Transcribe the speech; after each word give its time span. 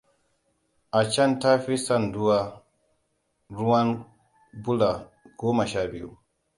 A 0.99 1.01
can 1.13 1.31
tafi 1.41 1.75
sanduna 1.85 2.39
ruwan 3.57 3.89
bula 4.63 4.91
goma 5.39 5.63
sha 5.71 5.81
biyu. 5.91 6.09